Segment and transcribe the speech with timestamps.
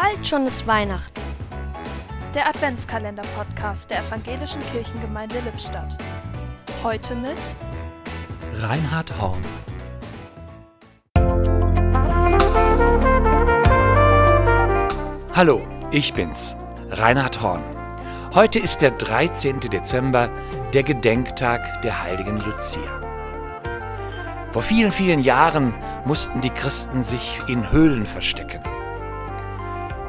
[0.00, 1.20] Bald schon ist Weihnachten.
[2.34, 5.94] Der Adventskalender-Podcast der Evangelischen Kirchengemeinde Lippstadt.
[6.82, 7.36] Heute mit
[8.62, 9.44] Reinhard Horn.
[15.34, 15.60] Hallo,
[15.90, 16.56] ich bin's,
[16.88, 17.62] Reinhard Horn.
[18.32, 19.60] Heute ist der 13.
[19.60, 20.30] Dezember,
[20.72, 22.80] der Gedenktag der heiligen Lucia.
[24.52, 25.74] Vor vielen, vielen Jahren
[26.06, 28.62] mussten die Christen sich in Höhlen verstecken.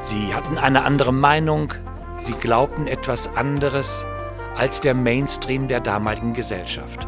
[0.02, 1.72] Sie hatten eine andere Meinung,
[2.18, 4.04] sie glaubten etwas anderes
[4.56, 7.06] als der Mainstream der damaligen Gesellschaft.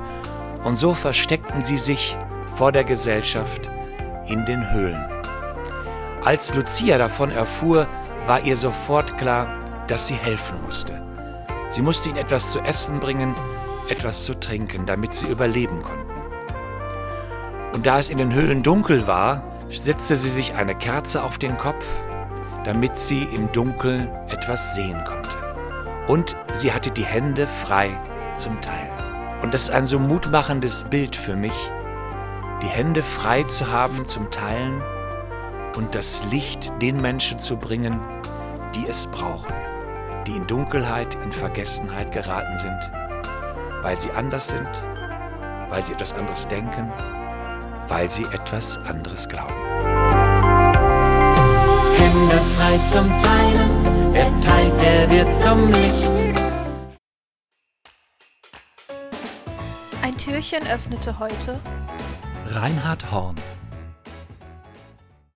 [0.62, 2.16] Und so versteckten sie sich
[2.56, 3.68] vor der Gesellschaft
[4.26, 5.04] in den Höhlen.
[6.24, 7.88] Als Lucia davon erfuhr,
[8.26, 9.48] war ihr sofort klar,
[9.88, 11.02] dass sie helfen musste.
[11.70, 13.34] Sie musste ihnen etwas zu essen bringen,
[13.88, 16.14] etwas zu trinken, damit sie überleben konnten.
[17.74, 21.58] Und da es in den Höhlen dunkel war, setzte sie sich eine Kerze auf den
[21.58, 21.84] Kopf,
[22.64, 25.38] damit sie im Dunkeln etwas sehen konnte.
[26.08, 27.90] Und sie hatte die Hände frei
[28.34, 28.90] zum Teil.
[29.42, 31.70] Und das ist ein so mutmachendes Bild für mich,
[32.62, 34.82] die Hände frei zu haben zum Teilen
[35.76, 38.00] und das Licht den Menschen zu bringen,
[38.74, 39.54] die es brauchen,
[40.26, 42.90] die in Dunkelheit, in Vergessenheit geraten sind,
[43.82, 44.68] weil sie anders sind,
[45.68, 46.90] weil sie etwas anderes denken,
[47.88, 49.73] weil sie etwas anderes glauben.
[52.04, 56.36] Hände frei zum Teilen, wer teilt, der wird zum Licht.
[60.02, 61.58] Ein Türchen öffnete heute.
[62.50, 63.36] Reinhard Horn